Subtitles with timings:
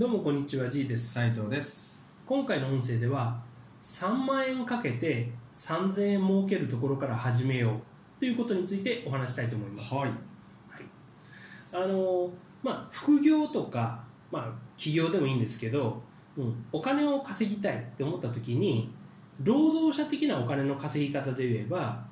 [0.00, 1.12] どうもこんにちは G です。
[1.12, 1.98] 斉藤です。
[2.24, 3.38] 今回の音声では
[3.82, 7.74] 3万円かけて3000円儲けるところから始めよう
[8.18, 10.10] ということについてお話したいと思います、はい。
[11.70, 12.30] あの
[12.62, 14.02] まあ副業とか、
[14.32, 14.44] まあ、
[14.78, 16.00] 企業でもいいんですけど、
[16.34, 18.90] うん、お金を稼ぎたいって思った時に
[19.42, 22.02] 労働者的なお金の稼ぎ方で言えば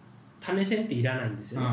[0.43, 1.67] 種銭っていらないんですよね、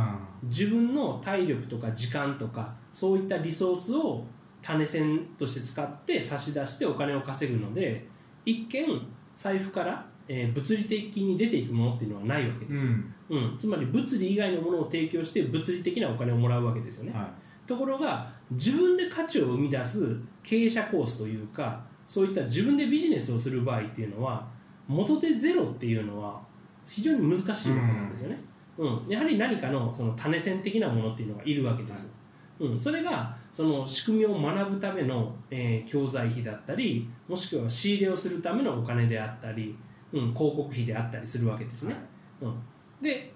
[0.44, 4.24] 自分の体力とか時間とかそういったリソースを
[4.66, 8.08] 種銭として使って差し出してお金を稼ぐので
[8.46, 13.14] 一見財布から、えー物理的に出ていくものっていうのはないわけうです、ん。
[13.30, 13.56] うん。
[13.60, 17.30] つまり物理以外のものを提供して物理的なお金をもらうわけですよね、は
[17.68, 24.48] ところが自分で価値を生み出す経営者コースというかそういった自分でビジネスをする場合っていうのは
[24.88, 26.40] 元手ゼロっていうのは
[26.88, 28.40] 非常に難しいわけなんですよね、
[28.78, 29.08] うん。
[29.08, 32.14] やはり何かのその種銭的なものっていうのがいるわけです、
[32.60, 39.74] うん、それがその仕組みを学ぶための、えー教材費だったりもしくは仕入れをするためのお金であったり、
[40.12, 41.96] うん、広告費であったりするわけですね、
[42.42, 42.56] うん、
[43.02, 43.32] で、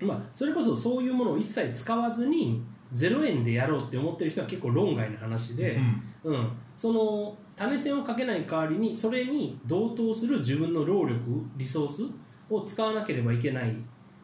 [0.00, 5.78] まあ、それこそそういうものを一切使わずに0円でやろうって思ってる人は結構論外な話いで、
[6.24, 6.34] うん。
[6.34, 11.20] うん、その種銭をかけない代わりにそれに同等する自分の労力
[11.58, 12.04] リソース
[12.48, 13.76] を使わなければいけない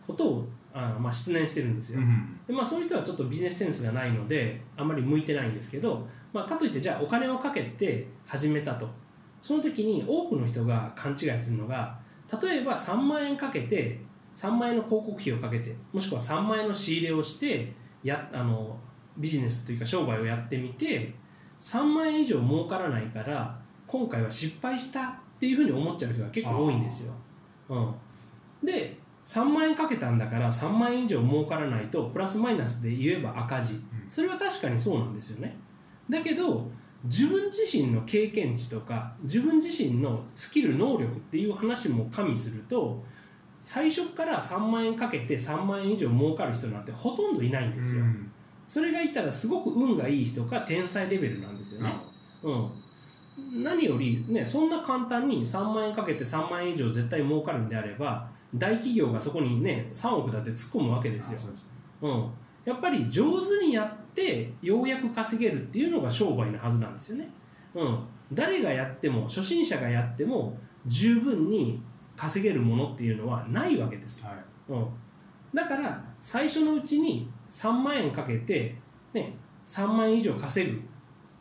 [0.06, 8.88] ことをあまあ失念してるんですよ、うんでまあ、そういう人はちょっとビジネスセンスがないのであんまり向いてないんですけど、まあ、かといってじゃあお金をかけて始めたと。
[9.40, 11.98] その時に多くの人が勘違いするのが
[12.42, 14.00] 例えば3万円かけて
[14.34, 17.72] 3万円の広告費をかけてもしくは3万円の仕入れをして
[18.02, 18.76] やあの
[19.16, 21.14] ビジネスというか商売をやってみて
[21.60, 27.12] 3万円以上儲からないから今回は失敗したっていうふうに思っちゃう人が結構多いんですよ。
[27.68, 27.94] うん、
[28.64, 33.78] で3万円かけたんだから3万円以上儲からないとプラスマイナスで言えば赤字。
[34.08, 35.54] それは確かにそうなんですよね。
[36.08, 36.66] だけど
[37.04, 43.04] 自分自身の経験値とか自分自身のスキル能力っていう話も加味すると
[43.60, 48.32] 最初から3万円かけて3万円以上儲かる人なんてほとんどいないんですよ、うん。
[48.66, 51.92] それがいたらすごく運がいい人か天才レベルなんですよね、
[52.42, 61.40] うん、何より、ね、そんな簡単に3万円かけて3万円以上絶対儲かるんであれば大企業がそこにね3億だって突っ込むわけですよ。
[62.00, 62.30] うん、
[62.64, 67.28] やっぱり上手にやってようやく稼げるっていうのが商売のはずなんですよね、
[67.74, 67.98] うん、
[68.32, 71.82] 誰がやっても初心者がやっても十分に
[72.16, 74.28] 稼げるものっていうのはないわけですよ。
[74.28, 74.38] はい。
[74.68, 74.88] うん、
[75.54, 78.76] だから最初のうちに3万円かけて、
[79.12, 79.36] ね、
[79.66, 80.80] 3万円以上稼ぐ。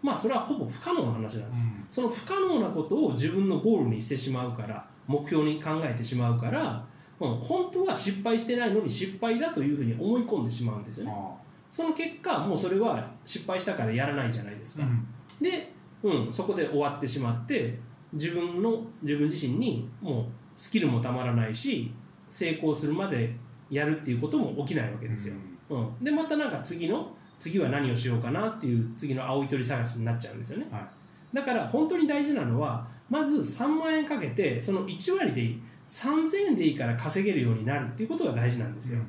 [0.02, 1.86] まあそれはほぼ不可能な話なんです、うん。
[1.90, 6.86] その不可能なことを自分のゴールにしてしまうから目標に考えてしまうから、
[7.20, 11.14] うん、本当は失敗してないのに失敗だというふうに思い込んでしまうんですよね。
[11.16, 11.36] あ
[11.70, 15.08] その結果もうそれは失敗したからやらないじゃないですか、ーうん。
[15.42, 15.74] で、
[16.04, 17.78] うん、そこで終わってしまって
[18.14, 20.26] 自分の自分自身にもう
[20.56, 21.92] スキルもたまらないし
[22.30, 23.36] 成功するまで
[23.70, 25.36] やるっていうことも起きないわけですよ、
[25.70, 30.68] うん、でまたなんか次の次は何をしようかなっていう次の青い鳥探しになっちゃうんですよね。
[30.72, 30.82] はい。
[31.34, 39.00] だから本当に大事なのはまず3万円かけてその1割でいい3000円でいいから稼げるようになるっていうことが大事なんですよ、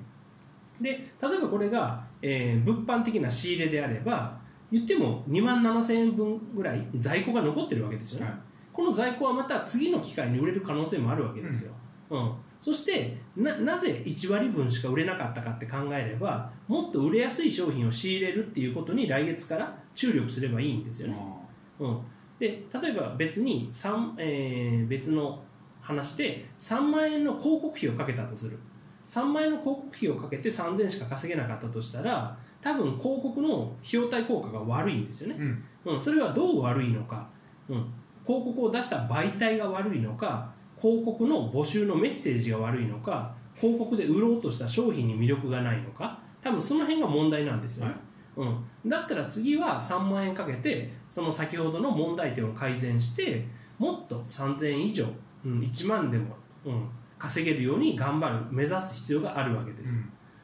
[0.81, 4.39] で例えばこれが、えー物販的な仕入れであれば
[4.71, 8.35] 言っても2万7000円分ぐらい在庫が残ってるわけですよね、はい。
[8.73, 11.73] この在庫はまた次の機会に売れる可能性もあるわけですよ、
[12.11, 12.33] うん。
[12.61, 21.17] そしてななぜ1割分しか売れなかったかって考えればもっと売れやすい商品を仕入れるっていうことに来月から注力すればいいんですよね、
[21.81, 22.01] あうん、
[22.39, 25.43] で例えば別に三えー別の
[25.89, 28.59] 話で3万円の広告費をかけたとする。
[29.07, 35.37] 3万円の広告費をかけて3000円しか稼げなかったとしたら多分広告の費用対効果が悪いんですよね。
[35.39, 35.41] ー、
[35.87, 35.95] うん。
[35.95, 37.27] うん、それはどう悪いのか、
[37.69, 37.77] うん、
[38.27, 46.21] 広告を出した媒体が悪いのか広告の募集のメッセージが悪いのか広告で売ろうとした商品に魅力がないのか。
[46.41, 47.95] 多分その辺が問題なんですよね、
[48.37, 53.47] うん、だったら次は3万円かけてその先ほどの問題点を改善して
[53.79, 55.13] もっと3000円以上、うん、
[55.45, 56.89] 1万でも、うん、
[57.19, 59.97] 稼げるように頑張る目指す必要があるわけです、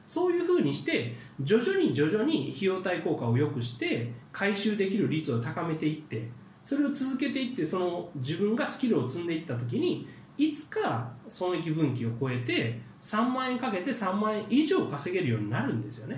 [0.07, 6.29] そういうふうにして徐々に徐々に費用対効果を良くして回収できる率を高めていって
[6.63, 16.17] それを続けていってその自分がスキルを積んでいった時にいつか損益分岐を超えて3万円かけて3万円以上稼げるようになるんですよね、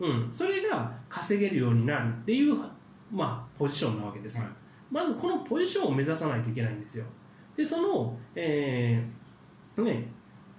[0.00, 0.10] うん。
[0.10, 2.56] うん、それが稼げるようになるっていう、
[3.12, 4.48] まあ、ポジションなわけです、はい。
[4.90, 7.04] まずこのポジションを目指さないといけないんですよ
[7.56, 10.08] でその、えーね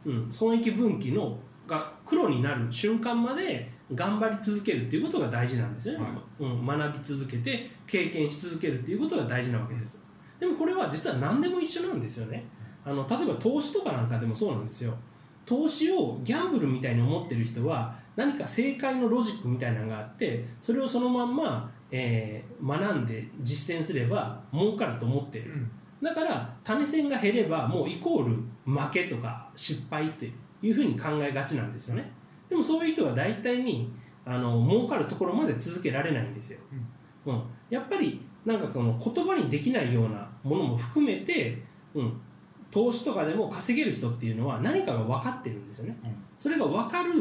[0.05, 1.37] うん、損益分岐の
[1.67, 6.09] が黒になる瞬間まで頑張り続けるっていうことが大事なんですよね、は
[6.39, 9.99] い、うん、学び続けて経験し続けるっていうことが大事なわけです、
[10.39, 12.45] でもこれは実は何でも一緒なんですよね。
[12.85, 14.93] あの例えば投資とかなんかでもそうなんですよ。
[15.45, 25.71] 投資をギャンブルみたいに思ってる人は何か正解のロジックみたいなのがあってそれをそのまんま、えー、学んで実践すれば儲かると思ってる、うん、
[26.03, 28.35] だから種銭が減ればもうイコール
[28.65, 32.11] 負けとか失敗っていうふうに考えがちなんですよね。
[32.49, 33.91] でもそういう人は大体に
[34.25, 36.59] あの儲かるところまで続けられないんですよ、
[37.25, 41.61] うん、うん、やっぱりなんかその言葉にできないようなものも含めて、
[41.93, 42.21] うん、
[42.71, 47.11] 投資とかでも稼げる人っていうのは何かが分かってるんですよね、うん、それが分かる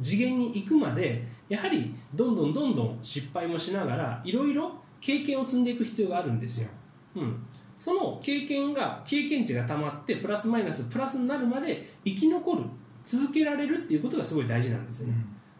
[0.00, 6.68] 次元に行くまでやはりどんどんどんどん失敗もしながらいろいろ経験を積んでいく必要があるんですよ、
[7.16, 7.46] うん、
[7.80, 12.64] その経験が経験値がたまってプラスマイナスプラスになるまで生き残る
[13.02, 15.14] 続けられるっていうことがすごい大事なんですよね、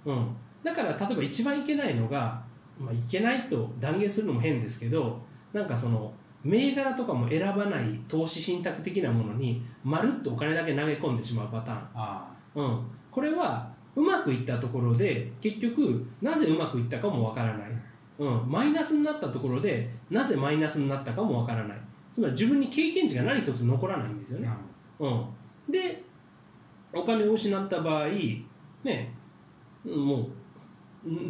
[0.04, 2.42] うん、うん、だから例えば一番いけないのが、
[2.78, 5.18] まあ、いけないと断言するのも変ですけど
[5.54, 6.12] なんかその
[6.44, 17.70] 銘柄とかも選ばない投資信託的なものにまるっとお金だけ投げ込んでしまうパターン、うん、これはうまくいったところで結局なぜうまくいったかもわからない、
[18.18, 21.78] うん、マイナスになったところでなぜマイナスになったかもわからない
[22.12, 24.48] つまり自分に経験値が何一つ残らないんですよね、
[24.98, 25.26] うん、
[25.70, 26.02] で
[26.92, 28.06] お金を失った場合
[28.84, 29.14] ね
[29.84, 30.28] もう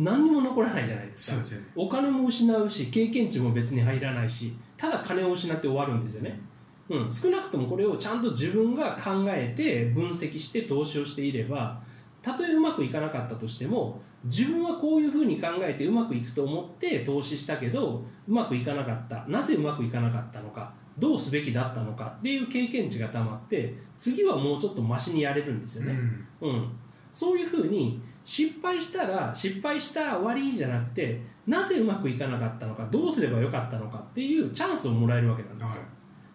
[0.00, 1.38] 何にも残らないじゃないですか。
[1.38, 6.41] ですね、お金も失うし経験値も別に入らないしただ金を失って終わるんですよね、
[6.88, 11.81] うん、少なくともこれをちゃんと自分が考えて分析して投資をしていれば
[12.22, 19.25] たとえうまくいかなかったとしても自分はこういうふうに考えてうまくいくと思って投資したけどうまくいかなかった。
[19.26, 20.72] なぜうまくいかなかったのか。
[20.99, 22.14] どうすべきだったのか。
[22.19, 25.99] っていう経験値がたまって次はもうちょっとマシにやれるんですよね、
[26.40, 26.72] うん、うん、
[27.14, 32.87] そういうふうに失敗したら失敗した終わりじゃなくてなぜうまくいかなかったのか。
[32.90, 35.88] どうすればよかったのかっていうチャンスをもらえるわけなんですよ、はい、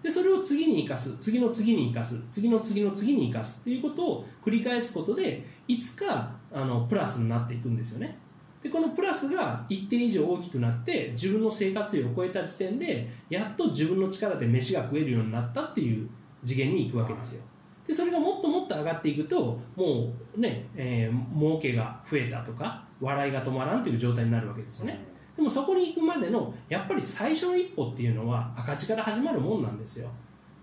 [0.05, 1.17] でそれを次に生かす。
[1.17, 2.21] 次の次に生かす。
[2.31, 3.61] 次の次の次に生かす。
[3.61, 8.15] っていうことを繰り返すことでいつかあのプラスになっていくんですよね。
[8.61, 16.07] でこのプラスが一定以上大きくなって自分の生活費を超えた時点でやっと自分の力で飯が食えるようになったっていう
[16.43, 17.43] 次元に行くわけですよ、
[17.87, 24.99] でそれがもっともっと上がっていくともうね、えー、儲けが増えたとか笑いが止まらんという状態になるわけですよね、
[25.35, 30.09] でもそこに行くまでのやっぱり最初の一歩っていうのは赤字から始まるもんなんですよ、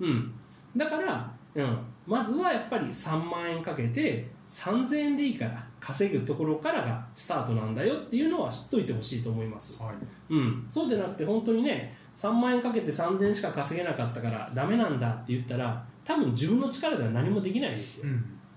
[0.00, 0.32] うん、
[0.76, 9.94] だから、うん、まずはやっぱり3万円かけて3000円でいいから稼ぐところからがスタートなんだよっていうのは知っといてほしいと思います、はい、
[10.30, 18.06] うん、そうでなくて本当にね3万円かけて3000円しか稼げなかったからダメなんだって言ったら多分自分の力では何もできないんですよ、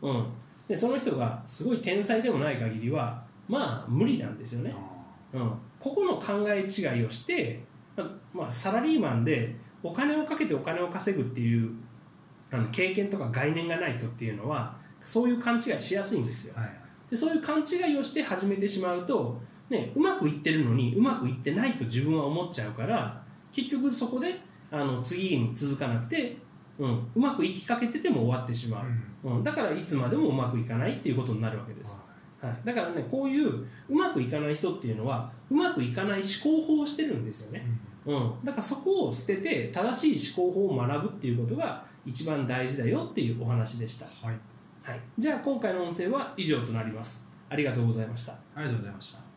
[0.01, 0.27] うん、うん、
[0.67, 4.73] でその人がすごい天才でもない限りはまあ無理なんですよね、
[5.33, 5.51] うん、
[5.85, 7.63] ここの考え違いをして、
[8.33, 11.69] まあ、サラリーマンでお金をかけてお金を稼ぐっていう
[12.51, 16.71] あの経験とか概念がない人っていうのはそういう勘違いしやすいんですよ、はい、
[17.11, 19.39] でそういう勘違いをして始めてしまうと、
[19.69, 23.21] ね、うまくいってるのにうまくいってないと自分は思っちゃうから
[23.51, 24.39] 結局そこで
[24.71, 26.35] あの次に続かなくて
[26.77, 28.85] うん、うまくいきかけてても終わってしまう、
[29.29, 31.97] うん、うん、だからいつまでもうまくいかないっていうことになるわけです、
[32.41, 37.65] はい、だからねこういううまくいかない人っていうのはうまくいかない思考法をしてるんですよね、
[38.05, 44.37] うん、だからそこを捨てて正しい思考法を学ぶっていうことが一番大事だよっていうお話でした、はい、
[44.83, 47.25] はい、じゃあ今回の音声は以上となります。
[47.49, 48.33] ありがとうございました。
[48.33, 49.34] ありがとうございました